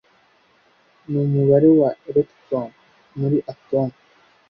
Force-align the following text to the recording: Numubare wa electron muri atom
Numubare 1.09 1.69
wa 1.79 1.89
electron 2.09 2.67
muri 3.17 3.37
atom 3.51 3.89